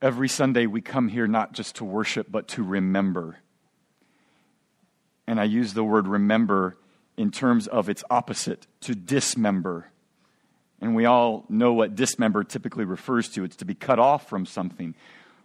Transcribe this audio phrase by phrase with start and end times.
[0.00, 3.38] Every Sunday we come here not just to worship, but to remember.
[5.26, 6.76] And I use the word remember
[7.16, 9.90] in terms of its opposite, to dismember.
[10.80, 14.46] And we all know what dismember typically refers to it's to be cut off from
[14.46, 14.94] something.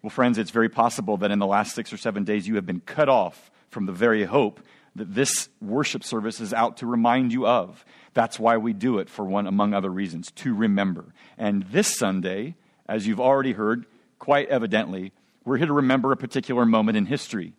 [0.03, 2.65] Well, friends, it's very possible that in the last six or seven days you have
[2.67, 4.59] been cut off from the very hope
[4.95, 7.83] that this worship service is out to remind you of.
[8.13, 11.05] That's why we do it, for one, among other reasons, to remember.
[11.39, 12.53] And this Sunday,
[12.87, 13.87] as you've already heard,
[14.23, 15.11] quite evidently,
[15.43, 17.51] we're here to remember a particular moment in history.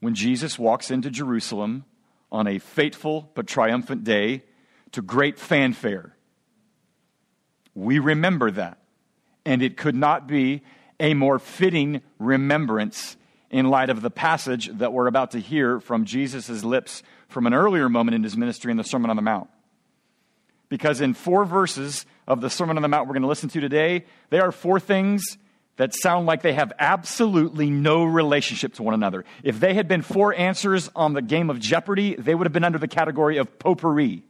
[0.00, 1.84] When Jesus walks into Jerusalem
[2.30, 4.42] on a fateful but triumphant day
[4.92, 6.16] to great fanfare.
[7.74, 8.78] We remember that.
[9.44, 10.62] And it could not be
[10.98, 13.18] a more fitting remembrance
[13.50, 17.52] in light of the passage that we're about to hear from Jesus' lips from an
[17.52, 19.50] earlier moment in his ministry in the Sermon on the Mount.
[20.72, 23.60] Because in four verses of the Sermon on the Mount we're going to listen to
[23.60, 25.36] today, there are four things
[25.76, 29.26] that sound like they have absolutely no relationship to one another.
[29.42, 32.64] If they had been four answers on the game of Jeopardy, they would have been
[32.64, 34.22] under the category of potpourri.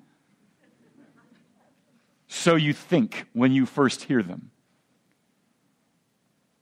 [2.27, 4.51] So you think when you first hear them.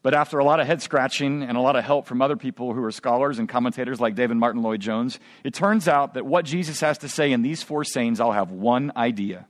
[0.03, 2.75] But after a lot of head scratching and a lot of help from other people
[2.75, 6.45] who are scholars and commentators like David Martyn Lloyd Jones, it turns out that what
[6.45, 9.47] Jesus has to say in these four sayings all have one idea.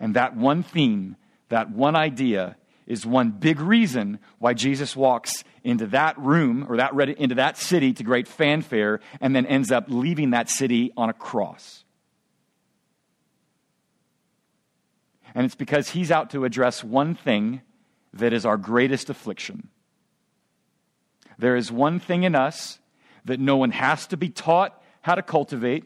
[0.00, 1.16] And that one theme,
[1.50, 2.56] that one idea,
[2.86, 7.92] is one big reason why Jesus walks into that room or that into that city
[7.92, 11.84] to great fanfare and then ends up leaving that city on a cross.
[15.36, 17.60] And it's because he's out to address one thing
[18.14, 19.68] that is our greatest affliction.
[21.38, 22.80] There is one thing in us
[23.24, 25.84] that no one has to be taught how to cultivate,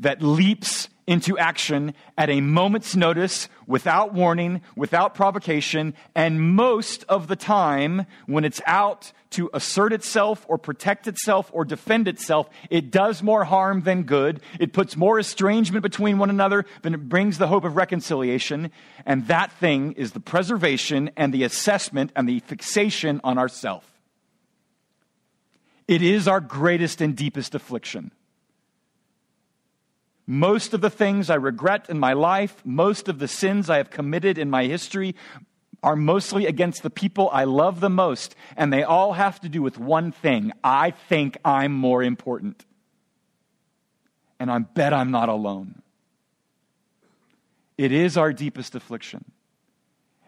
[0.00, 7.28] that leaps into action at a moment's notice, without warning, without provocation, and most of
[7.28, 12.90] the time, when it's out to assert itself or protect itself or defend itself, it
[12.90, 14.40] does more harm than good.
[14.58, 18.70] It puts more estrangement between one another than it brings the hope of reconciliation.
[19.04, 23.84] And that thing is the preservation and the assessment and the fixation on ourself.
[25.86, 28.10] It is our greatest and deepest affliction.
[30.26, 33.90] Most of the things I regret in my life, most of the sins I have
[33.90, 35.14] committed in my history
[35.82, 39.62] are mostly against the people I love the most, and they all have to do
[39.62, 42.64] with one thing I think I'm more important.
[44.40, 45.82] And I bet I'm not alone.
[47.78, 49.24] It is our deepest affliction.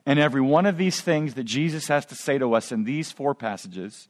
[0.06, 3.10] And every one of these things that Jesus has to say to us in these
[3.10, 4.08] four passages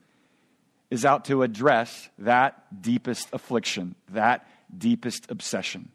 [0.89, 5.91] is out to address that deepest affliction, that deepest obsession.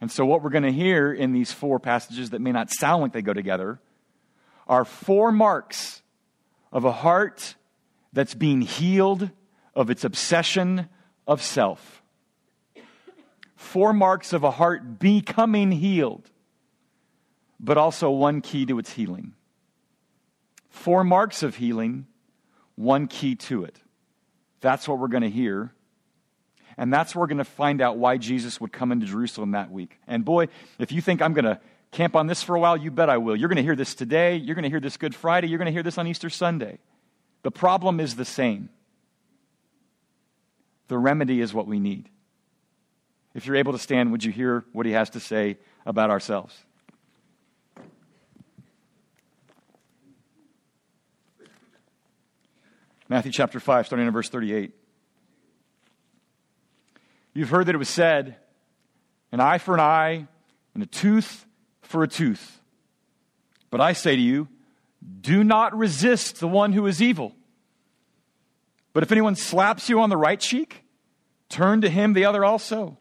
[0.00, 3.02] And so, what we're going to hear in these four passages that may not sound
[3.02, 3.80] like they go together
[4.66, 6.02] are four marks
[6.72, 7.54] of a heart
[8.12, 9.30] that's being healed
[9.74, 10.88] of its obsession
[11.26, 12.02] of self.
[13.54, 16.28] Four marks of a heart becoming healed,
[17.60, 19.34] but also one key to its healing.
[20.68, 22.06] Four marks of healing,
[22.74, 23.80] one key to it.
[24.60, 25.72] That's what we're going to hear
[26.76, 29.70] and that's where we're going to find out why Jesus would come into Jerusalem that
[29.70, 29.98] week.
[30.06, 31.60] And boy, if you think I'm going to
[31.90, 33.36] camp on this for a while, you bet I will.
[33.36, 34.36] You're going to hear this today.
[34.36, 35.48] You're going to hear this Good Friday.
[35.48, 36.78] You're going to hear this on Easter Sunday.
[37.42, 38.70] The problem is the same.
[40.88, 42.08] The remedy is what we need.
[43.34, 46.56] If you're able to stand, would you hear what he has to say about ourselves?
[53.08, 54.72] Matthew chapter 5, starting in verse 38.
[57.34, 58.36] You've heard that it was said,
[59.30, 60.26] an eye for an eye
[60.74, 61.46] and a tooth
[61.80, 62.60] for a tooth.
[63.70, 64.48] But I say to you,
[65.20, 67.34] do not resist the one who is evil.
[68.92, 70.84] But if anyone slaps you on the right cheek,
[71.48, 72.98] turn to him the other also.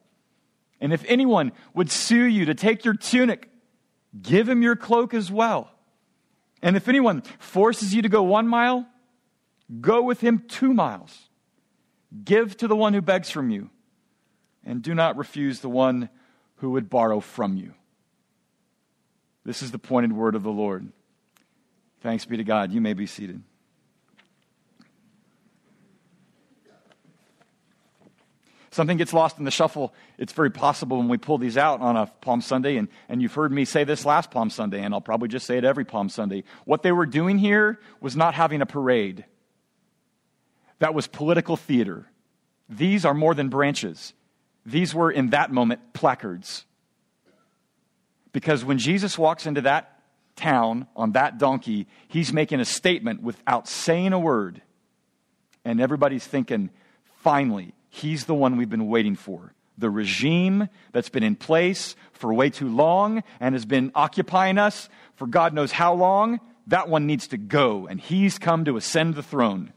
[0.80, 3.50] And if anyone would sue you to take your tunic,
[4.20, 5.70] give him your cloak as well.
[6.62, 8.88] And if anyone forces you to go one mile,
[9.82, 11.30] go with him two miles.
[12.24, 13.70] Give to the one who begs from you
[14.66, 16.10] and do not refuse the one
[16.58, 17.74] who would borrow from you.
[19.44, 20.88] This is the pointed word of the Lord.
[22.02, 22.72] Thanks be to God.
[22.72, 23.42] You may be seated.
[28.72, 29.94] Something gets lost in the shuffle.
[30.18, 33.34] It's very possible when we pull these out on a Palm Sunday, and, and you've
[33.34, 36.08] heard me say this last Palm Sunday, and I'll probably just say it every Palm
[36.08, 36.46] Sunday.
[36.64, 39.26] What they were doing here was not having a parade,
[40.80, 42.08] that was political theater.
[42.70, 44.14] These are more than branches.
[44.66, 46.66] These were, in that moment, placards.
[48.32, 50.00] Because when Jesus walks into that
[50.36, 54.62] town on that donkey, he's making a statement without saying a word.
[55.66, 56.70] And everybody's thinking,
[57.22, 59.54] finally, he's the one we've been waiting for.
[59.78, 64.90] The regime that's been in place for way too long and has been occupying us
[65.16, 67.88] for God knows how long, that one needs to go.
[67.88, 69.74] And he's come to ascend the throne.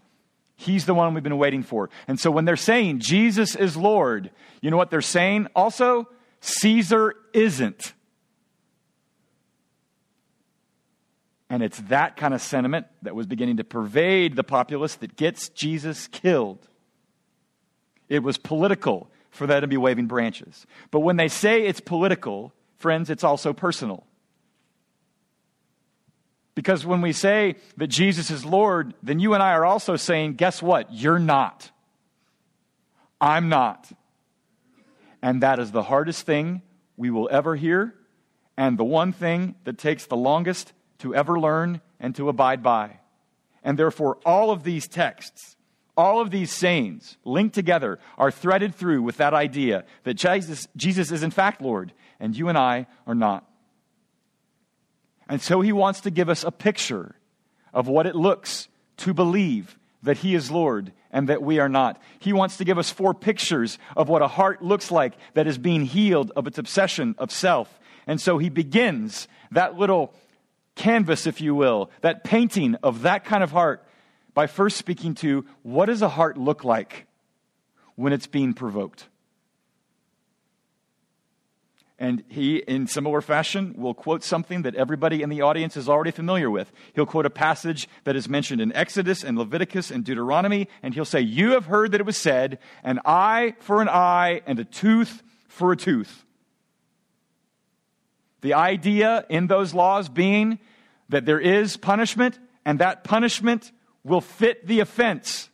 [0.57, 1.91] He's the one we've been waiting for.
[2.07, 4.31] And so when they're saying Jesus is Lord,
[4.61, 6.09] you know what they're saying also?
[6.41, 7.93] Caesar isn't.
[11.51, 15.49] And it's that kind of sentiment that was beginning to pervade the populace that gets
[15.51, 16.67] Jesus killed.
[18.09, 20.67] It was political for them to be waving branches.
[20.91, 24.05] But when they say it's political, friends, it's also personal.
[26.55, 30.35] Because when we say that Jesus is Lord, then you and I are also saying,
[30.35, 30.93] guess what?
[30.93, 31.71] You're not.
[33.21, 33.91] I'm not.
[35.21, 36.63] And that is the hardest thing
[36.97, 37.95] we will ever hear,
[38.57, 43.01] and the one thing that takes the longest to ever learn and to abide by.
[43.65, 45.57] And therefore, all of these texts,
[45.97, 51.11] all of these sayings linked together are threaded through with that idea that Jesus, Jesus
[51.11, 53.49] is in fact Lord, and you and I are not.
[55.29, 57.15] And so he wants to give us a picture
[57.73, 58.69] of what it looks
[58.99, 62.01] to believe that he is Lord and that we are not.
[62.19, 65.59] He wants to give us four pictures of what a heart looks like that is
[65.59, 67.81] being healed of its obsession of self.
[68.07, 70.15] And so he begins that little
[70.75, 73.87] canvas, if you will, that painting of that kind of heart
[74.35, 77.07] by first speaking to what does a heart look like
[77.95, 79.09] when it's being provoked?
[81.99, 86.11] And he, in similar fashion, will quote something that everybody in the audience is already
[86.11, 86.73] familiar with.
[86.95, 91.05] He'll quote a passage that is mentioned in Exodus and Leviticus and Deuteronomy, and he'll
[91.05, 94.65] say, You have heard that it was said, an eye for an eye and a
[94.65, 96.25] tooth for a tooth.
[98.41, 100.59] The idea in those laws being
[101.11, 103.71] that there is punishment, and that punishment
[104.03, 105.49] will fit the offense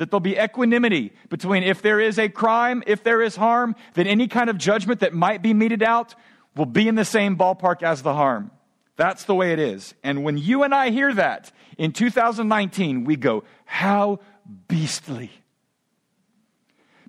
[0.00, 4.06] that there'll be equanimity between if there is a crime, if there is harm, then
[4.06, 6.14] any kind of judgment that might be meted out
[6.56, 8.50] will be in the same ballpark as the harm.
[8.96, 9.92] That's the way it is.
[10.02, 14.20] And when you and I hear that in 2019, we go, How
[14.68, 15.30] beastly.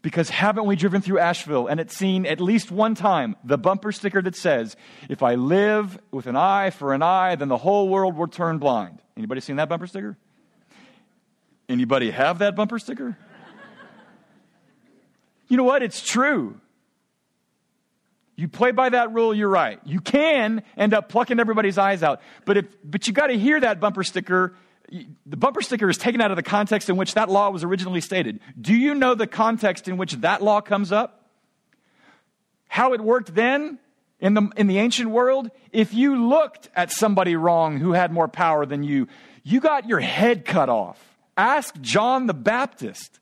[0.02, 3.94] Because haven't we driven through Asheville and it's seen at least one time the bumper
[3.94, 4.76] sticker that says,
[5.08, 8.58] If I live with an eye for an eye, then the whole world will turn
[8.58, 9.02] blind?
[9.16, 10.18] Anybody seen that bumper sticker?
[11.72, 13.18] Anybody have that bumper sticker?
[15.48, 15.82] you know what?
[15.82, 16.60] It's true.
[18.36, 19.80] You play by that rule, you're right.
[19.86, 22.22] You can end up plucking everybody's eyes out.
[22.44, 24.54] But if but you got to hear that bumper sticker.
[25.26, 28.02] The bumper sticker is taken out of the context in which that law was originally
[28.02, 28.42] stated.
[28.60, 31.30] Do you know the context in which that law comes up?
[32.68, 33.80] How it worked then
[34.20, 35.50] in the, in the ancient world?
[35.72, 39.08] If you looked at somebody wrong who had more power than you,
[39.44, 41.11] you got your head cut off.
[41.38, 43.20] Ask John the Baptist.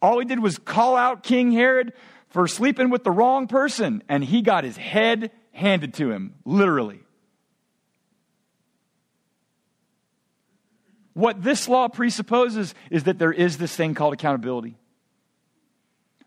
[0.00, 1.92] All he did was call out King Herod
[2.28, 7.00] for sleeping with the wrong person, and he got his head handed to him, literally.
[11.14, 14.76] What this law presupposes is that there is this thing called accountability.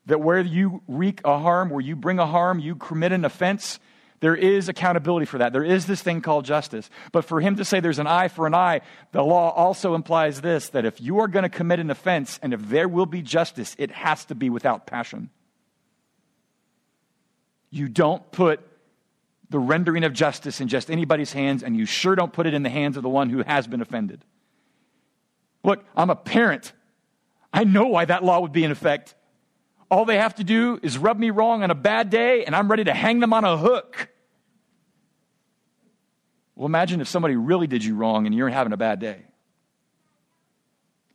[0.08, 3.80] That where you wreak a harm, where you bring a harm, you commit an offense,
[4.22, 5.52] there is accountability for that.
[5.52, 6.90] There is this thing called justice.
[7.12, 8.82] But for him to say there's an eye for an eye,
[9.12, 12.54] the law also implies this that if you are going to commit an offense and
[12.54, 15.32] if there will be justice, it has to be without passion.
[17.72, 18.60] You don't put
[19.50, 22.64] the rendering of justice in just anybody's hands, and you sure don't put it in
[22.64, 24.24] the hands of the one who has been offended.
[25.64, 26.72] Look, I'm a parent.
[27.52, 29.14] I know why that law would be in effect.
[29.90, 32.72] All they have to do is rub me wrong on a bad day, and I'm
[32.72, 34.11] ready to hang them on a hook.
[36.56, 39.24] Well, imagine if somebody really did you wrong and you're having a bad day.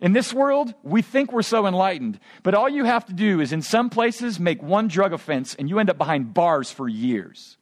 [0.01, 3.53] In this world, we think we're so enlightened, but all you have to do is
[3.53, 7.57] in some places make one drug offense and you end up behind bars for years.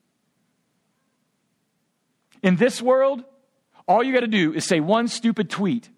[2.43, 3.25] In this world,
[3.87, 5.89] all you got to do is say one stupid tweet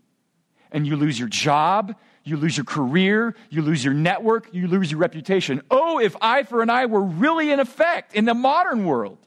[0.71, 4.91] and you lose your job, you lose your career, you lose your network, you lose
[4.91, 5.63] your reputation.
[5.71, 9.26] Oh, if eye for an eye were really in effect in the modern world.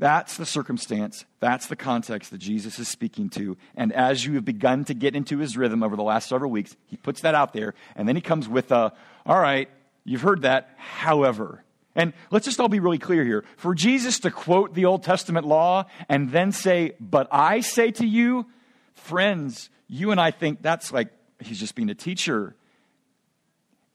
[0.00, 1.26] That's the circumstance.
[1.40, 3.58] That's the context that Jesus is speaking to.
[3.76, 6.74] And as you have begun to get into his rhythm over the last several weeks,
[6.86, 7.74] he puts that out there.
[7.94, 8.94] And then he comes with a,
[9.26, 9.68] all right,
[10.04, 10.70] you've heard that.
[10.78, 11.62] However,
[11.94, 13.44] and let's just all be really clear here.
[13.58, 18.06] For Jesus to quote the Old Testament law and then say, but I say to
[18.06, 18.46] you,
[18.94, 21.08] friends, you and I think that's like
[21.40, 22.56] he's just being a teacher.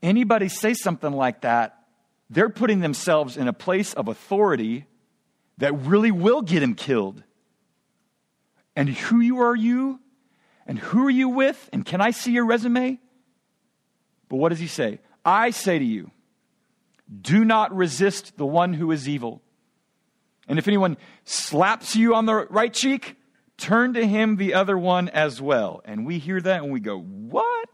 [0.04, 1.80] Anybody say something like that,
[2.30, 4.86] they're putting themselves in a place of authority
[5.58, 7.24] that really will get him killed.
[8.76, 10.00] And who you are you?
[10.68, 11.70] And who are you with?
[11.72, 13.00] And can I see your resume?
[14.28, 15.00] But what does he say?
[15.24, 16.12] I say to you,
[17.22, 19.42] do not resist the one who is evil.
[20.48, 23.16] And if anyone slaps you on the right cheek,
[23.58, 25.82] turn to him the other one as well.
[25.86, 27.70] And we hear that and we go, What?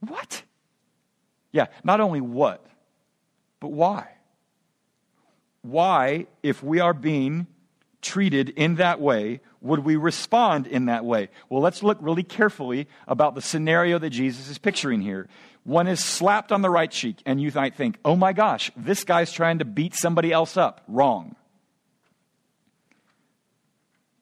[0.00, 0.42] What?
[1.52, 2.64] Yeah, not only what,
[3.60, 4.08] but why?
[5.62, 7.46] Why, if we are being
[8.00, 11.28] treated in that way, would we respond in that way?
[11.48, 15.28] Well, let's look really carefully about the scenario that Jesus is picturing here.
[15.64, 19.04] One is slapped on the right cheek, and you might think, oh my gosh, this
[19.04, 20.82] guy's trying to beat somebody else up.
[20.88, 21.36] Wrong.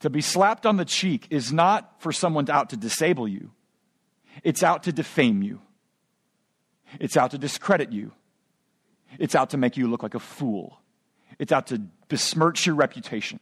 [0.01, 3.51] To be slapped on the cheek is not for someone out to disable you,
[4.45, 5.61] it's out to defame you.
[6.99, 8.13] It's out to discredit you.
[9.19, 10.81] It's out to make you look like a fool.
[11.41, 13.41] It's out to besmirch your reputation.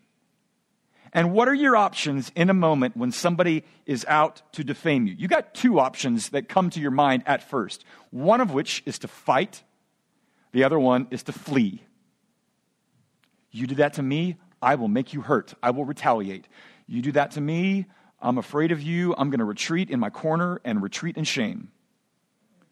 [1.12, 5.16] And what are your options in a moment when somebody is out to defame you?
[5.18, 7.84] You got two options that come to your mind at first.
[8.10, 9.64] One of which is to fight,
[10.52, 11.82] the other one is to flee.
[13.50, 15.54] You do that to me, I will make you hurt.
[15.60, 16.46] I will retaliate.
[16.86, 17.86] You do that to me,
[18.20, 19.14] I'm afraid of you.
[19.18, 21.72] I'm going to retreat in my corner and retreat in shame.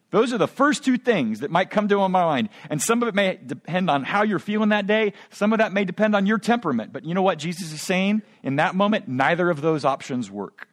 [0.09, 2.49] Those are the first two things that might come to my mind.
[2.69, 5.13] And some of it may depend on how you're feeling that day.
[5.31, 6.93] Some of that may depend on your temperament.
[6.93, 8.21] But you know what Jesus is saying?
[8.41, 10.69] In that moment, neither of those options work.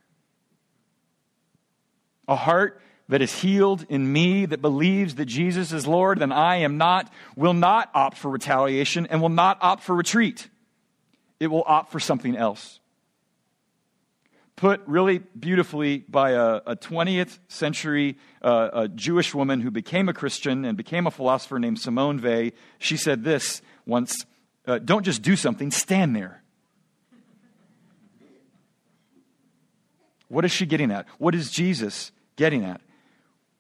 [2.29, 6.57] A heart that is healed in me, that believes that Jesus is Lord and I
[6.57, 10.49] am not, will not opt for retaliation and will not opt for retreat.
[11.41, 12.79] It will opt for something else
[14.57, 20.15] put really beautifully by a, a 20th century uh, a Jewish woman who became a
[20.15, 22.51] Christian and became a philosopher named Simone Weil.
[22.79, 24.27] She said this once
[24.67, 26.43] uh, Don't just do something, stand there.
[30.29, 31.07] What is she getting at?
[31.19, 32.81] What is Jesus getting at?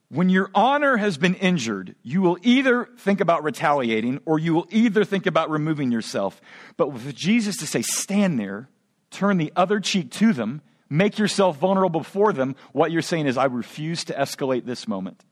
[0.08, 4.66] When your honor has been injured, you will either think about retaliating or you will
[4.70, 6.40] either think about removing yourself.
[6.76, 8.68] But with Jesus to say, stand there,
[9.10, 13.36] turn the other cheek to them, make yourself vulnerable before them, what you're saying is,
[13.36, 15.22] I refuse to escalate this moment.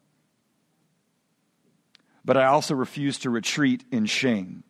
[2.24, 4.64] But I also refuse to retreat in shame.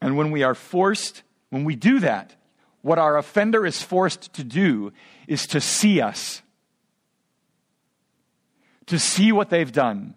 [0.00, 2.34] And when we are forced, when we do that,
[2.82, 4.92] what our offender is forced to do
[5.26, 6.42] is to see us,
[8.86, 10.14] to see what they've done,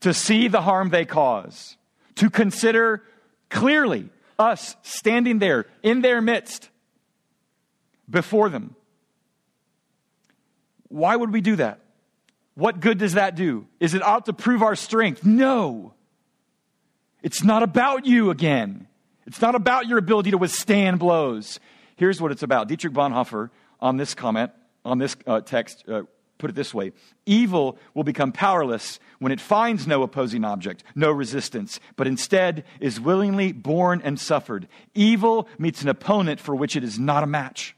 [0.00, 1.76] to see the harm they cause,
[2.14, 3.02] to consider
[3.50, 4.08] clearly
[4.38, 6.70] us standing there in their midst
[8.08, 8.74] before them.
[10.88, 11.80] Why would we do that?
[12.54, 13.66] What good does that do?
[13.80, 15.24] Is it out to prove our strength?
[15.24, 15.92] No.
[17.22, 18.86] It's not about you again.
[19.26, 21.60] It's not about your ability to withstand blows.
[21.96, 22.68] Here's what it's about.
[22.68, 24.52] Dietrich Bonhoeffer, on this comment,
[24.84, 26.02] on this uh, text, uh,
[26.38, 26.92] put it this way
[27.24, 33.00] Evil will become powerless when it finds no opposing object, no resistance, but instead is
[33.00, 34.68] willingly borne and suffered.
[34.94, 37.74] Evil meets an opponent for which it is not a match.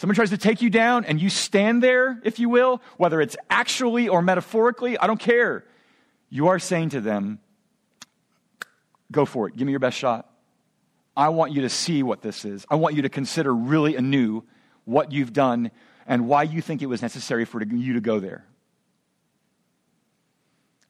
[0.00, 3.36] Someone tries to take you down and you stand there, if you will, whether it's
[3.50, 5.62] actually or metaphorically, I don't care.
[6.30, 7.38] You are saying to them,
[9.12, 9.56] Go for it.
[9.58, 10.26] Give me your best shot.
[11.14, 12.64] I want you to see what this is.
[12.70, 14.42] I want you to consider really anew
[14.86, 15.70] what you've done
[16.06, 18.46] and why you think it was necessary for you to go there.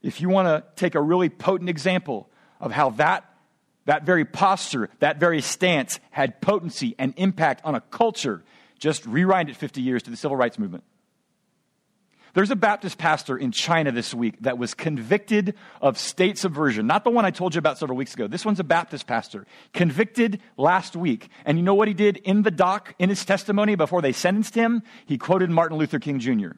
[0.02, 3.24] If you want to take a really potent example of how that,
[3.86, 8.44] that very posture, that very stance had potency and impact on a culture,
[8.80, 10.82] just rewind it 50 years to the civil rights movement.
[12.32, 16.86] There's a Baptist pastor in China this week that was convicted of state subversion.
[16.86, 18.28] Not the one I told you about several weeks ago.
[18.28, 19.46] This one's a Baptist pastor.
[19.72, 21.28] Convicted last week.
[21.44, 24.54] And you know what he did in the dock, in his testimony before they sentenced
[24.54, 24.82] him?
[25.06, 26.50] He quoted Martin Luther King Jr.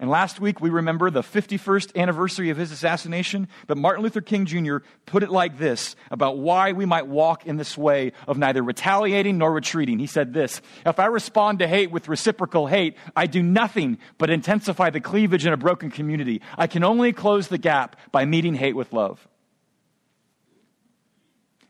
[0.00, 4.44] And last week we remember the 51st anniversary of his assassination, but Martin Luther King
[4.44, 4.78] Jr.
[5.06, 9.38] put it like this about why we might walk in this way of neither retaliating
[9.38, 10.00] nor retreating.
[10.00, 14.30] He said this If I respond to hate with reciprocal hate, I do nothing but
[14.30, 16.42] intensify the cleavage in a broken community.
[16.58, 19.28] I can only close the gap by meeting hate with love.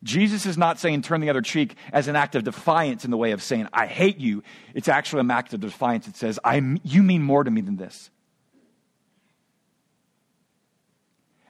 [0.02, 3.16] Jesus is not saying turn the other cheek as an act of defiance in the
[3.16, 4.42] way of saying, I hate you.
[4.74, 6.38] It's actually an act of defiance that says,
[6.82, 8.10] you mean more to me than this.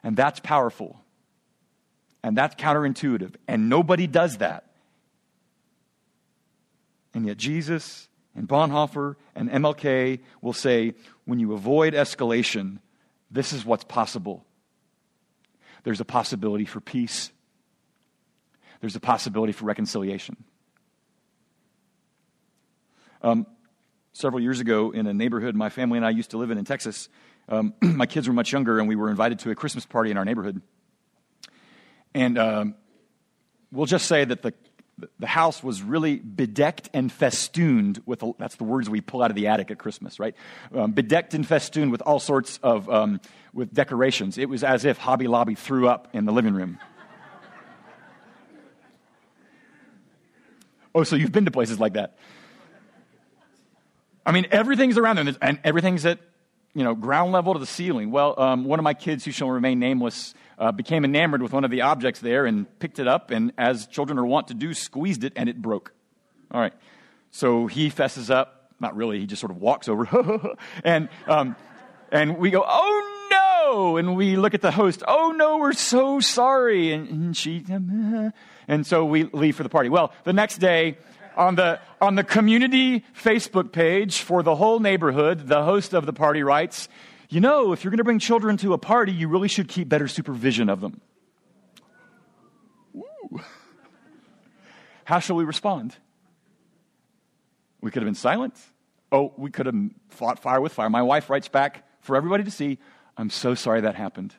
[0.04, 1.00] And that's powerful.
[2.22, 3.34] And that's counterintuitive.
[3.48, 4.70] And nobody does that.
[7.14, 10.94] And yet Jesus and Bonhoeffer and MLK will say
[11.24, 12.78] when you avoid escalation,
[13.30, 14.44] this is what's possible.
[15.84, 17.32] There's a possibility for peace,
[18.80, 20.36] there's a possibility for reconciliation.
[23.22, 23.46] Um,
[24.12, 26.64] several years ago, in a neighborhood my family and I used to live in in
[26.66, 27.08] Texas,
[27.48, 30.16] um, my kids were much younger, and we were invited to a Christmas party in
[30.16, 30.60] our neighborhood.
[32.14, 32.74] And um,
[33.72, 34.54] we'll just say that the
[35.18, 39.34] the house was really bedecked and festooned with that's the words we pull out of
[39.34, 40.34] the attic at christmas right?
[40.72, 43.20] Um, bedecked and festooned with all sorts of um,
[43.52, 44.38] with decorations.
[44.38, 46.78] It was as if hobby lobby threw up in the living room.
[50.96, 52.16] Oh so you've been to places like that.
[54.24, 56.20] I mean everything's around there and everything's at
[56.74, 59.50] you know ground level to the ceiling well um, one of my kids who shall
[59.50, 63.30] remain nameless uh, became enamored with one of the objects there and picked it up,
[63.30, 65.92] and as children are wont to do, squeezed it and it broke.
[66.50, 66.72] All right.
[67.30, 68.70] So he fesses up.
[68.80, 70.54] Not really, he just sort of walks over.
[70.84, 71.56] and, um,
[72.10, 73.96] and we go, oh no!
[73.96, 76.92] And we look at the host, oh no, we're so sorry.
[76.92, 77.64] And, and she,
[78.68, 79.88] and so we leave for the party.
[79.88, 80.98] Well, the next day,
[81.36, 86.12] on the, on the community Facebook page for the whole neighborhood, the host of the
[86.12, 86.88] party writes,
[87.28, 89.88] you know, if you're going to bring children to a party, you really should keep
[89.88, 91.00] better supervision of them.
[95.04, 95.94] How shall we respond?
[97.80, 98.54] We could have been silent.
[99.12, 99.74] Oh, we could have
[100.08, 100.88] fought fire with fire.
[100.88, 102.78] My wife writes back for everybody to see,
[103.16, 104.34] I'm so sorry that happened.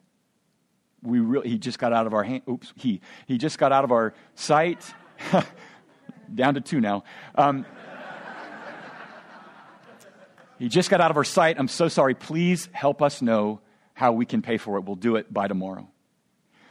[1.03, 2.41] We really, he just got out of our hand.
[2.49, 3.01] Oops, he.
[3.27, 4.83] He just got out of our sight.
[6.34, 7.03] Down to two now.
[7.36, 7.65] Um,
[10.58, 11.58] he just got out of our sight.
[11.60, 12.15] I'm so sorry.
[12.15, 13.62] Please help us know
[13.94, 14.86] how we can pay for it.
[14.86, 15.88] We'll do it by tomorrow.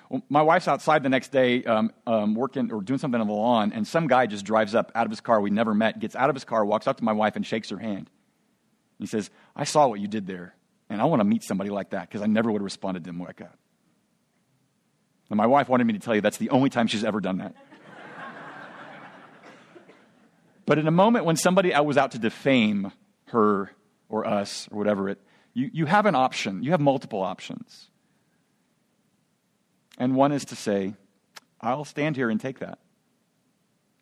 [0.09, 3.33] Well, my wife's outside the next day um, um, working or doing something on the
[3.33, 6.15] lawn, and some guy just drives up out of his car we never met, gets
[6.15, 8.11] out of his car, walks up to my wife, and shakes her hand.
[8.99, 10.55] He says, I saw what you did there,
[10.89, 13.11] and I want to meet somebody like that because I never would have responded to
[13.11, 13.55] him like that.
[15.31, 17.39] And my wife wanted me to tell you that's the only time she's ever done
[17.39, 17.57] that.
[20.67, 22.93] But in a moment when somebody I was out to defame
[23.29, 23.71] her
[24.09, 25.21] or us or whatever it,
[25.53, 26.63] you, you have an option.
[26.63, 27.89] You have multiple options.
[29.99, 30.95] And one is to say,
[31.61, 32.79] I'll stand here and take that.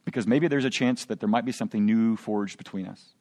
[0.05, 3.14] Because maybe there's a chance that there might be something new forged between us.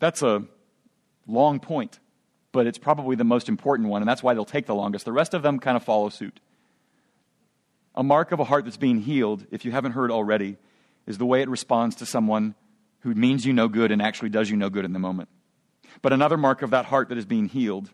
[0.00, 0.44] That's a
[1.26, 2.00] long point,
[2.52, 5.04] but it's probably the most important one, and that's why they'll take the longest.
[5.04, 6.40] The rest of them kind of follow suit.
[7.94, 10.56] A mark of a heart that's being healed, if you haven't heard already,
[11.06, 12.54] is the way it responds to someone
[13.00, 15.28] who means you no good and actually does you no good in the moment.
[16.02, 17.90] But another mark of that heart that is being healed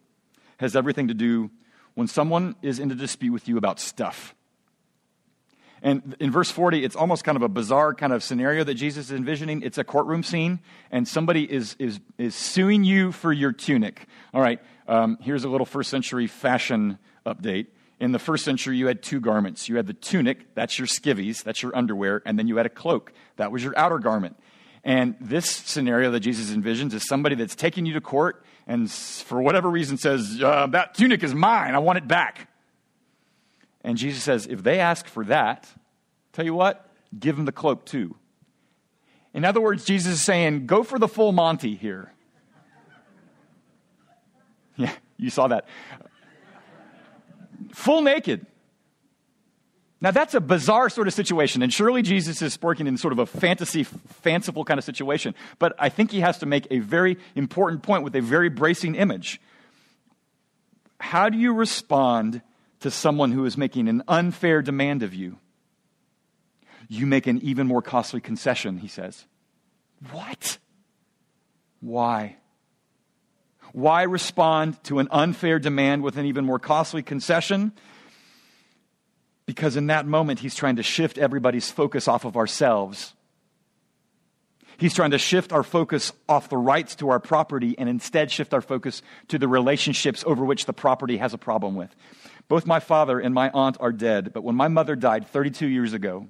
[0.59, 1.51] has everything to do
[1.95, 4.35] when someone is in a dispute with you about stuff.
[5.87, 9.07] And in verse 40, it's almost kind of a bizarre kind of scenario that Jesus
[9.07, 9.63] is envisioning.
[9.63, 10.59] It's a courtroom scene,
[10.91, 14.07] and somebody is, is, is suing you for your tunic.
[14.35, 17.69] All right, um, here's a little first century fashion update
[17.99, 19.69] in the first century, you had two garments.
[19.69, 22.71] You had the tunic, that's your skivvies, that's your underwear, and then you had a
[22.71, 24.37] cloak, that was your outer garment.
[24.85, 29.41] And this scenario that Jesus envisions is somebody that's taking you to court and for
[29.41, 32.49] whatever reason says, uh, That tunic is mine, I want it back.
[33.87, 35.67] And Jesus says, If they ask for that,
[36.33, 38.17] tell you what, give them the cloak too.
[39.33, 42.13] In other words, Jesus is saying, Go for the full Monty here.
[44.79, 45.67] Yeah, you saw that
[47.73, 48.47] full naked.
[50.01, 53.19] Now, that's a bizarre sort of situation, and surely Jesus is working in sort of
[53.19, 55.35] a fantasy, fanciful kind of situation.
[55.59, 58.95] But I think he has to make a very important point with a very bracing
[58.95, 59.41] image.
[61.01, 62.43] How do you respond
[62.81, 65.39] to someone who is making an unfair demand of you?
[66.89, 69.25] You make an even more costly concession, he says.
[70.11, 70.59] What?
[71.81, 72.37] Why?
[73.73, 77.73] Why respond to an unfair demand with an even more costly concession?
[79.45, 83.15] Because in that moment, he's trying to shift everybody's focus off of ourselves.
[84.79, 88.53] He's trying to shift our focus off the rights to our property and instead shift
[88.53, 91.95] our focus to the relationships over which the property has a problem with.
[92.49, 95.93] Both my father and my aunt are dead, but when my mother died 32 years
[95.93, 96.29] ago,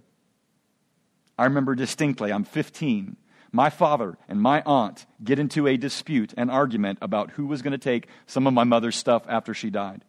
[1.39, 3.17] I remember distinctly, I'm 15
[3.57, 7.73] my father and my aunt get into a dispute, an argument about who was going
[7.73, 10.05] to take some of my mother's stuff after she died.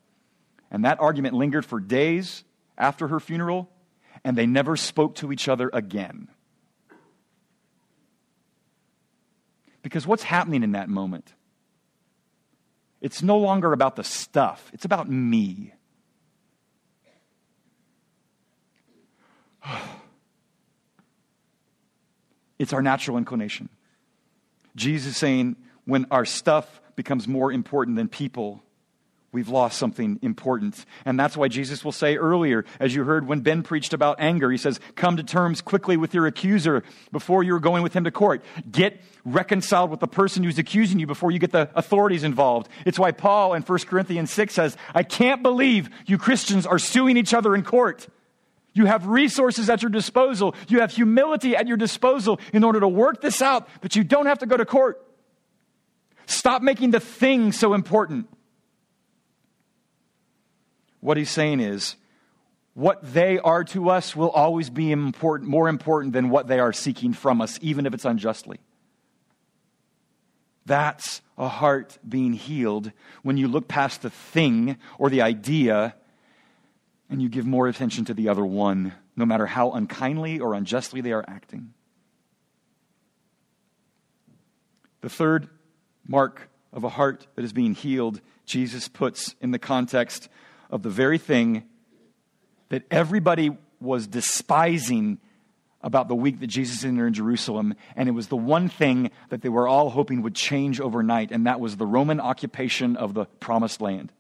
[0.70, 2.43] And that argument lingered for days
[2.78, 3.70] after her funeral,
[4.24, 6.28] and they never spoke to each other again.
[9.82, 11.34] Because what's happening in that moment?
[13.00, 15.74] It's no longer about the stuff, it's about me.
[22.60, 23.70] It's our natural inclination.
[24.76, 28.62] Jesus is saying when our stuff becomes more important than people,
[29.32, 30.86] we've lost something important.
[31.06, 34.50] And that's why Jesus will say earlier, as you heard when Ben preached about anger,
[34.52, 38.12] he says, Come to terms quickly with your accuser before you're going with him to
[38.12, 38.43] court.
[38.70, 42.70] Get reconciled with the person who's accusing you before you get the authorities involved.
[42.86, 47.17] It's why Paul in 1 Corinthians 6 says, I can't believe you Christians are suing
[47.17, 48.08] each other in court.
[48.78, 50.54] You have resources at your disposal.
[50.68, 54.28] You have humility at your disposal in order to work this out, but you don't
[54.28, 55.04] have to go to court.
[56.28, 58.30] Stop making the thing so important.
[61.00, 61.96] What he's saying is,
[62.76, 66.72] what they are to us will always be important, more important than what they are
[66.72, 68.60] seeking from us, even if it's unjustly.
[70.68, 72.92] That's a heart being healed
[73.24, 75.96] when you look past the thing or the idea
[77.10, 81.02] and you give more attention to the other one, no matter how unkindly or unjustly
[81.02, 81.74] they are acting.
[85.02, 85.48] The third
[86.08, 90.28] mark of a heart that is being healed, Jesus puts in the context
[90.70, 91.63] of the very thing
[92.70, 95.20] that everybody was despising
[95.82, 99.41] about the week that Jesus entered in Jerusalem, and it was the one thing that
[99.41, 103.26] they were all hoping would change overnight, and that was the Roman occupation of the
[103.26, 104.12] promised land.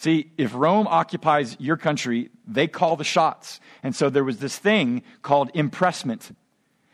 [0.00, 3.60] See, if Rome occupies your country, they call the shots.
[3.82, 6.34] And so there was this thing called impressment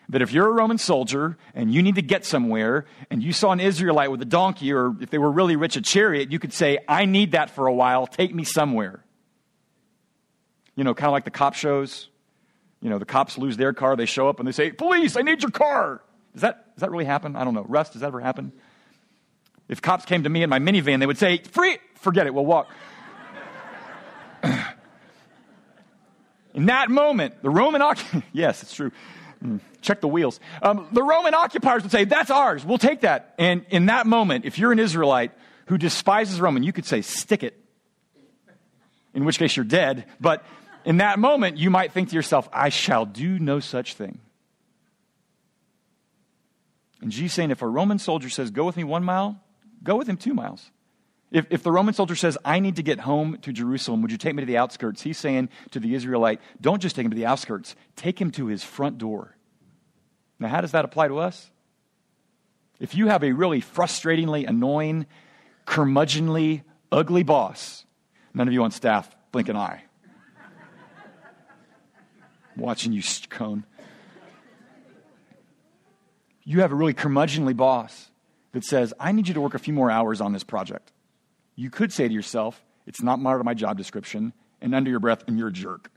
[0.08, 3.52] that if you're a Roman soldier and you need to get somewhere and you saw
[3.52, 6.52] an Israelite with a donkey or if they were really rich, a chariot, you could
[6.52, 9.04] say, I need that for a while, take me somewhere.
[10.74, 12.08] You know, kind of like the cop shows.
[12.82, 15.22] You know, the cops lose their car, they show up and they say, Police, I
[15.22, 16.02] need your car.
[16.32, 17.36] Does that, does that really happen?
[17.36, 17.66] I don't know.
[17.68, 18.50] Russ, does that ever happen?
[19.68, 22.44] If cops came to me in my minivan, they would say, Free, forget it, we'll
[22.44, 22.68] walk.
[26.56, 27.82] In that moment, the Roman,
[28.32, 28.90] yes, it's true.
[29.44, 30.40] Mm, check the wheels.
[30.62, 32.64] Um, the Roman occupiers would say, That's ours.
[32.64, 33.34] We'll take that.
[33.38, 35.32] And in that moment, if you're an Israelite
[35.66, 37.62] who despises Roman, you could say, Stick it.
[39.12, 40.06] In which case you're dead.
[40.18, 40.44] But
[40.86, 44.18] in that moment, you might think to yourself, I shall do no such thing.
[47.02, 49.38] And Jesus saying, if a Roman soldier says, Go with me one mile,
[49.82, 50.70] go with him two miles.
[51.36, 54.16] If, if the Roman soldier says, I need to get home to Jerusalem, would you
[54.16, 55.02] take me to the outskirts?
[55.02, 58.46] He's saying to the Israelite, don't just take him to the outskirts, take him to
[58.46, 59.36] his front door.
[60.38, 61.50] Now, how does that apply to us?
[62.80, 65.04] If you have a really frustratingly annoying,
[65.66, 67.84] curmudgeonly, ugly boss,
[68.32, 69.84] none of you on staff blink an eye.
[72.56, 73.66] Watching you, cone.
[76.44, 78.10] You have a really curmudgeonly boss
[78.52, 80.92] that says, I need you to work a few more hours on this project
[81.56, 85.00] you could say to yourself, it's not part of my job description, and under your
[85.00, 85.90] breath, and you're a jerk.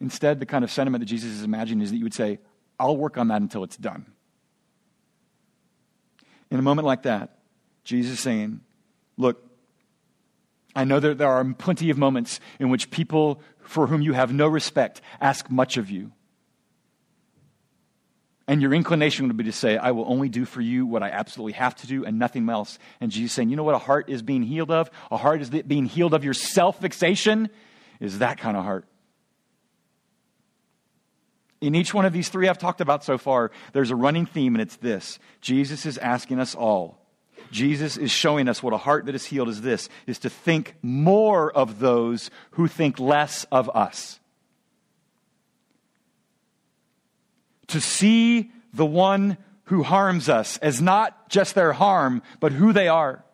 [0.00, 2.38] Instead, the kind of sentiment that Jesus is imagining is that you would say,
[2.78, 4.06] I'll work on that until it's done.
[6.50, 7.38] In a moment like that,
[7.84, 8.60] Jesus is saying,
[9.16, 9.42] Look,
[10.74, 14.32] I know that there are plenty of moments in which people for whom you have
[14.32, 16.12] no respect ask much of you.
[18.48, 21.10] And your inclination would be to say, I will only do for you what I
[21.10, 22.78] absolutely have to do and nothing else.
[23.00, 24.88] And Jesus saying, you know what a heart is being healed of?
[25.10, 27.50] A heart is being healed of your self fixation,
[27.98, 28.86] is that kind of heart.
[31.60, 34.54] In each one of these three I've talked about so far, there's a running theme,
[34.54, 37.02] and it's this Jesus is asking us all.
[37.50, 40.74] Jesus is showing us what a heart that is healed is this is to think
[40.82, 44.20] more of those who think less of us.
[47.68, 52.88] To see the one who harms us as not just their harm, but who they
[52.88, 53.24] are.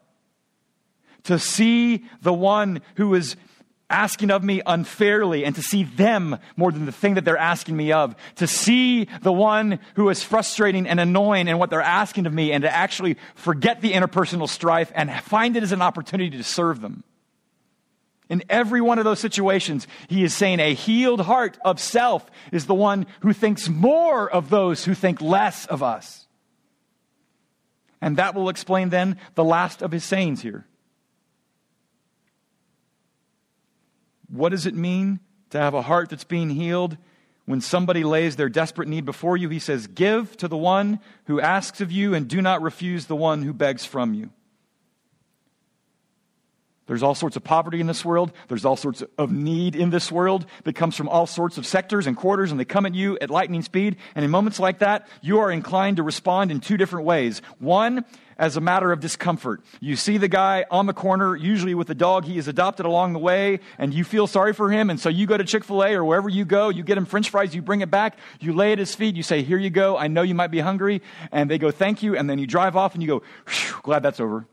[1.25, 3.37] To see the one who is
[3.93, 7.77] asking of me unfairly and to see them more than the thing that they're asking
[7.77, 8.17] me of.
[8.37, 12.53] To see the one who is frustrating and annoying in what they're asking of me
[12.53, 16.81] and to actually forget the interpersonal strife and find it as an opportunity to serve
[16.81, 17.05] them.
[18.33, 22.65] In every one of those situations, he is saying a healed heart of self is
[22.65, 26.27] the one who thinks more of those who think less of us.
[28.01, 30.67] And that will explain then the last of his sayings here.
[34.31, 36.97] What does it mean to have a heart that's being healed?
[37.45, 41.39] When somebody lays their desperate need before you, he says, Give to the one who
[41.39, 44.31] asks of you, and do not refuse the one who begs from you.
[46.87, 48.33] There's all sorts of poverty in this world.
[48.49, 52.07] There's all sorts of need in this world that comes from all sorts of sectors
[52.07, 53.97] and quarters, and they come at you at lightning speed.
[54.15, 57.41] And in moments like that, you are inclined to respond in two different ways.
[57.59, 58.05] One,
[58.43, 59.63] as a matter of discomfort.
[59.81, 63.13] You see the guy on the corner, usually with a dog he has adopted along
[63.13, 64.91] the way, and you feel sorry for him.
[64.91, 67.07] And so you go to Chick fil A or wherever you go, you get him
[67.07, 69.71] french fries, you bring it back, you lay at his feet, you say, Here you
[69.71, 71.03] go, I know you might be hungry.
[71.31, 72.17] And they go, Thank you.
[72.17, 73.23] And then you drive off and you go,
[73.83, 74.47] Glad that's over.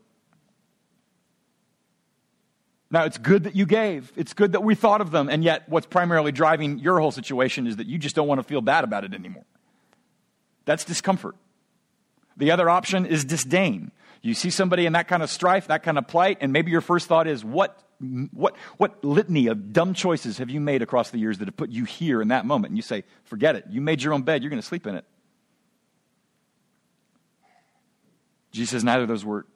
[2.92, 4.12] Now, it's good that you gave.
[4.16, 5.30] It's good that we thought of them.
[5.30, 8.44] And yet, what's primarily driving your whole situation is that you just don't want to
[8.44, 9.46] feel bad about it anymore.
[10.66, 11.36] That's discomfort.
[12.38, 13.92] The other option is disdain.
[14.22, 16.82] You see somebody in that kind of strife, that kind of plight, and maybe your
[16.82, 17.80] first thought is, what,
[18.32, 21.70] what, what litany of dumb choices have you made across the years that have put
[21.70, 22.72] you here in that moment?
[22.72, 23.66] And you say, forget it.
[23.70, 24.42] You made your own bed.
[24.42, 25.06] You're going to sleep in it.
[28.52, 29.48] Jesus says, neither of those work.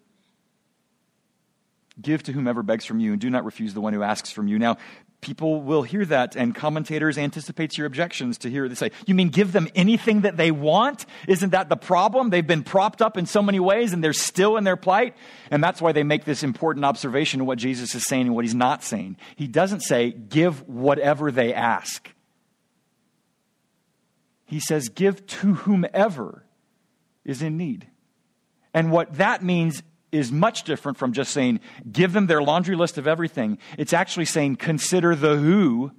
[2.01, 4.47] Give to whomever begs from you, and do not refuse the one who asks from
[4.47, 4.57] you.
[4.57, 4.77] Now,
[5.21, 9.29] people will hear that, and commentators anticipate your objections to hear they say, You mean
[9.29, 11.05] give them anything that they want?
[11.27, 12.29] Isn't that the problem?
[12.29, 15.15] They've been propped up in so many ways, and they're still in their plight.
[15.51, 18.43] And that's why they make this important observation of what Jesus is saying and what
[18.45, 19.17] he's not saying.
[19.35, 22.11] He doesn't say, Give whatever they ask.
[24.45, 26.43] He says, Give to whomever
[27.23, 27.87] is in need.
[28.73, 31.59] And what that means is much different from just saying,
[31.91, 33.57] give them their laundry list of everything.
[33.77, 35.91] It's actually saying, consider the who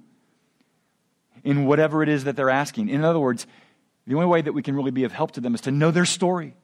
[1.43, 2.89] in whatever it is that they're asking.
[2.89, 3.45] In other words,
[4.07, 5.91] the only way that we can really be of help to them is to know
[5.91, 6.55] their story,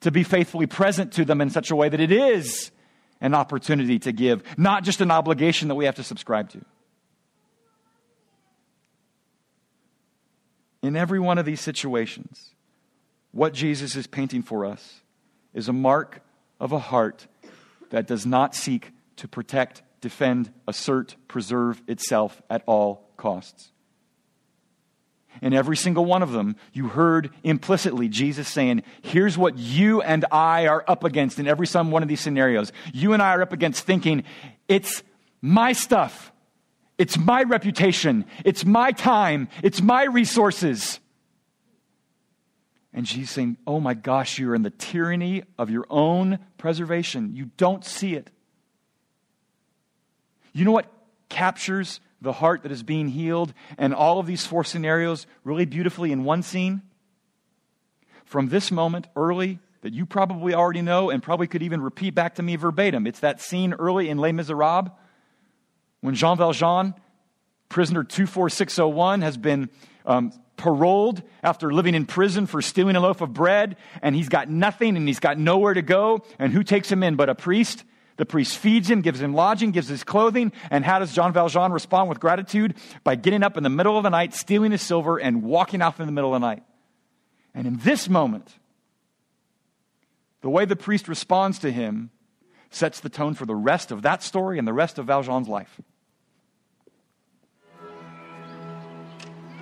[0.00, 2.70] to be faithfully present to them in such a way that it is
[3.20, 6.64] an opportunity to give, not just an obligation that we have to subscribe to.
[10.82, 12.54] In every one of these situations,
[13.32, 15.02] what Jesus is painting for us
[15.54, 16.22] is a mark
[16.58, 17.26] of a heart
[17.90, 23.70] that does not seek to protect, defend, assert, preserve itself at all costs.
[25.42, 30.24] In every single one of them, you heard implicitly Jesus saying, Here's what you and
[30.30, 32.72] I are up against in every some one of these scenarios.
[32.92, 34.24] You and I are up against thinking,
[34.68, 35.02] It's
[35.40, 36.32] my stuff,
[36.98, 40.98] it's my reputation, it's my time, it's my resources.
[42.92, 47.34] And she's saying, Oh my gosh, you're in the tyranny of your own preservation.
[47.34, 48.30] You don't see it.
[50.52, 50.92] You know what
[51.28, 56.12] captures the heart that is being healed and all of these four scenarios really beautifully
[56.12, 56.82] in one scene?
[58.24, 62.34] From this moment early, that you probably already know and probably could even repeat back
[62.36, 63.06] to me verbatim.
[63.06, 64.90] It's that scene early in Les Miserables
[66.00, 66.94] when Jean Valjean,
[67.68, 69.70] prisoner 24601, has been
[70.06, 74.50] um, paroled after living in prison for stealing a loaf of bread, and he's got
[74.50, 76.22] nothing and he's got nowhere to go.
[76.38, 77.82] And who takes him in but a priest?
[78.18, 80.52] The priest feeds him, gives him lodging, gives his clothing.
[80.70, 82.74] And how does Jean Valjean respond with gratitude?
[83.02, 85.98] By getting up in the middle of the night, stealing his silver, and walking off
[85.98, 86.62] in the middle of the night.
[87.54, 88.54] And in this moment,
[90.42, 92.10] the way the priest responds to him
[92.68, 95.80] sets the tone for the rest of that story and the rest of Valjean's life.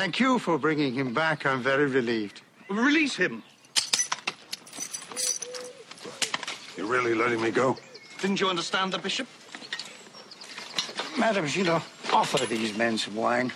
[0.00, 1.44] Thank you for bringing him back.
[1.44, 2.40] I'm very relieved.
[2.70, 3.42] Release him.
[6.74, 7.76] You're really letting me go?
[8.22, 9.28] Didn't you understand the bishop?
[11.18, 11.82] Madame Gillot,
[12.14, 13.52] offer these men some wine.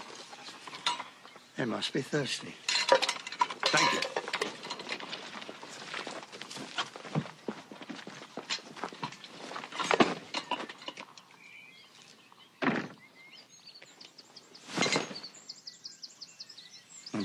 [1.57, 2.55] They must be thirsty.
[2.69, 4.14] Thank you.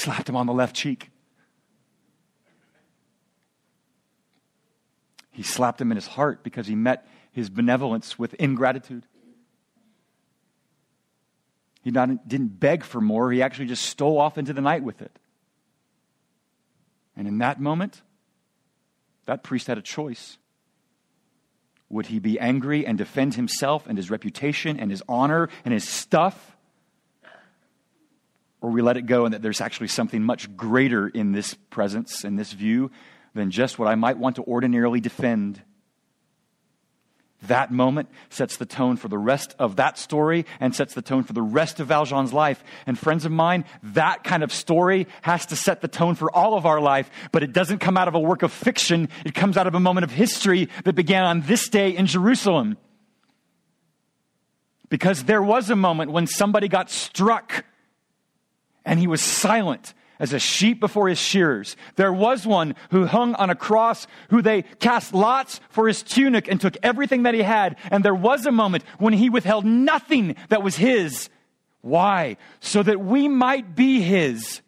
[0.00, 1.10] Slapped him on the left cheek.
[5.30, 9.06] He slapped him in his heart because he met his benevolence with ingratitude.
[11.82, 15.00] He not, didn't beg for more, he actually just stole off into the night with
[15.00, 15.18] it.
[17.16, 18.02] And in that moment,
[19.26, 20.38] that priest had a choice.
[21.88, 25.88] Would he be angry and defend himself and his reputation and his honor and his
[25.88, 26.56] stuff?
[28.60, 32.24] Or we let it go and that there's actually something much greater in this presence,
[32.24, 32.90] in this view,
[33.34, 35.62] than just what I might want to ordinarily defend.
[37.44, 41.22] That moment sets the tone for the rest of that story and sets the tone
[41.22, 42.62] for the rest of Valjean's life.
[42.86, 46.54] And friends of mine, that kind of story has to set the tone for all
[46.54, 49.08] of our life, but it doesn't come out of a work of fiction.
[49.24, 52.76] It comes out of a moment of history that began on this day in Jerusalem.
[54.90, 57.64] Because there was a moment when somebody got struck
[58.84, 61.76] and he was silent as a sheep before his shearers.
[61.96, 66.46] There was one who hung on a cross, who they cast lots for his tunic
[66.46, 67.76] and took everything that he had.
[67.90, 71.30] And there was a moment when he withheld nothing that was his.
[71.80, 72.36] Why?
[72.60, 74.60] So that we might be his.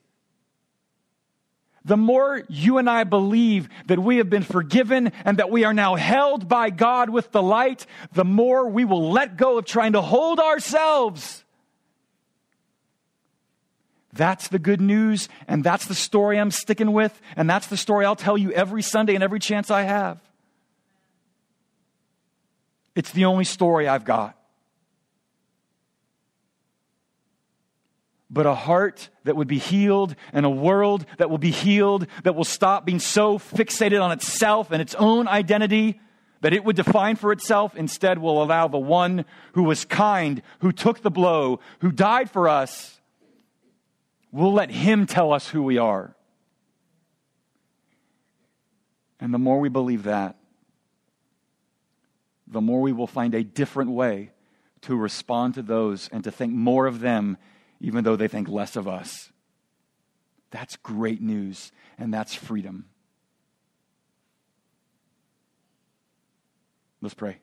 [1.84, 5.74] The more you and I believe that we have been forgiven and that we are
[5.74, 9.92] now held by God with the light, the more we will let go of trying
[9.92, 11.44] to hold ourselves
[14.12, 18.04] that's the good news, and that's the story I'm sticking with, and that's the story
[18.04, 20.20] I'll tell you every Sunday and every chance I have.
[22.94, 24.36] It's the only story I've got.
[28.28, 32.34] But a heart that would be healed and a world that will be healed, that
[32.34, 36.00] will stop being so fixated on itself and its own identity
[36.40, 40.72] that it would define for itself, instead will allow the one who was kind, who
[40.72, 43.00] took the blow, who died for us
[44.32, 46.16] We'll let Him tell us who we are.
[49.20, 50.36] And the more we believe that,
[52.48, 54.30] the more we will find a different way
[54.80, 57.36] to respond to those and to think more of them,
[57.80, 59.30] even though they think less of us.
[60.50, 62.86] That's great news, and that's freedom.
[67.00, 67.38] Let's pray.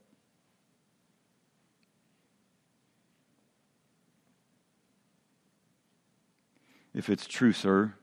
[6.93, 7.93] If it's true, sir,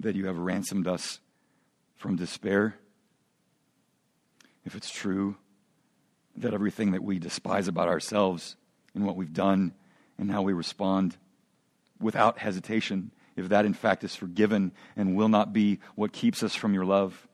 [0.00, 1.20] that you have ransomed us
[1.96, 2.76] from despair,
[4.64, 5.36] if it's true
[6.36, 8.56] that everything that we despise about ourselves
[8.94, 9.72] and what we've done
[10.18, 11.16] and how we respond
[12.00, 16.54] without hesitation, if that in fact is forgiven and will not be what keeps us
[16.54, 17.28] from your love,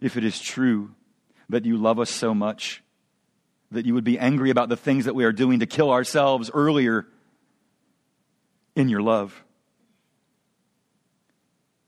[0.00, 0.94] if it is true
[1.48, 2.82] that you love us so much
[3.72, 6.50] that you would be angry about the things that we are doing to kill ourselves
[6.52, 7.06] earlier
[8.74, 9.44] in your love.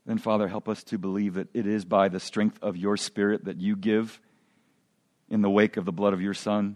[0.05, 3.45] Then, Father, help us to believe that it is by the strength of your Spirit
[3.45, 4.19] that you give
[5.29, 6.75] in the wake of the blood of your Son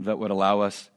[0.00, 0.90] that would allow us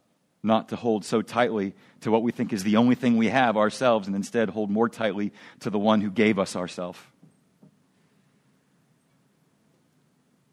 [0.43, 3.57] not to hold so tightly to what we think is the only thing we have
[3.57, 6.99] ourselves and instead hold more tightly to the one who gave us ourselves.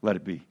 [0.02, 0.47] Let it be.